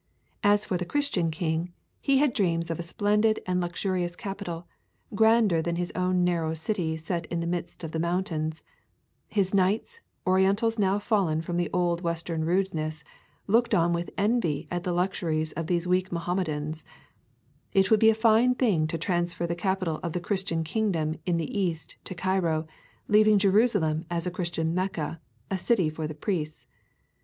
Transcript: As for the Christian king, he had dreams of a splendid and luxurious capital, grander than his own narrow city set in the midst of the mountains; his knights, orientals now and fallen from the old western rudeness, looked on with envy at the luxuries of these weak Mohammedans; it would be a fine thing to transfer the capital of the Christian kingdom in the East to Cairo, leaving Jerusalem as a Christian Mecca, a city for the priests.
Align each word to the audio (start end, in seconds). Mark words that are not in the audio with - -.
As 0.41 0.65
for 0.65 0.77
the 0.77 0.83
Christian 0.83 1.29
king, 1.29 1.73
he 1.99 2.17
had 2.17 2.33
dreams 2.33 2.71
of 2.71 2.79
a 2.79 2.81
splendid 2.81 3.39
and 3.45 3.61
luxurious 3.61 4.15
capital, 4.15 4.65
grander 5.13 5.61
than 5.61 5.75
his 5.75 5.91
own 5.93 6.23
narrow 6.23 6.55
city 6.55 6.97
set 6.97 7.27
in 7.27 7.39
the 7.39 7.45
midst 7.45 7.83
of 7.83 7.91
the 7.91 7.99
mountains; 7.99 8.63
his 9.27 9.53
knights, 9.53 9.99
orientals 10.25 10.79
now 10.79 10.93
and 10.95 11.03
fallen 11.03 11.39
from 11.43 11.57
the 11.57 11.69
old 11.71 12.01
western 12.01 12.43
rudeness, 12.43 13.03
looked 13.45 13.75
on 13.75 13.93
with 13.93 14.09
envy 14.17 14.67
at 14.71 14.83
the 14.83 14.91
luxuries 14.91 15.51
of 15.51 15.67
these 15.67 15.85
weak 15.85 16.11
Mohammedans; 16.11 16.83
it 17.71 17.91
would 17.91 17.99
be 17.99 18.09
a 18.09 18.15
fine 18.15 18.55
thing 18.55 18.87
to 18.87 18.97
transfer 18.97 19.45
the 19.45 19.53
capital 19.53 19.99
of 20.01 20.13
the 20.13 20.19
Christian 20.19 20.63
kingdom 20.63 21.13
in 21.27 21.37
the 21.37 21.55
East 21.59 21.97
to 22.05 22.15
Cairo, 22.15 22.65
leaving 23.07 23.37
Jerusalem 23.37 24.07
as 24.09 24.25
a 24.25 24.31
Christian 24.31 24.73
Mecca, 24.73 25.21
a 25.51 25.59
city 25.59 25.91
for 25.91 26.07
the 26.07 26.15
priests. 26.15 26.65